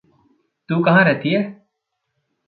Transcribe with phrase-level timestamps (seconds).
[0.69, 1.41] तू कहाँ रहती है?